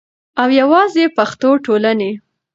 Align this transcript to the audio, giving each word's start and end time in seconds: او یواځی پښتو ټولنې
او 0.41 0.47
یواځی 0.61 1.05
پښتو 1.17 1.49
ټولنې 1.65 2.11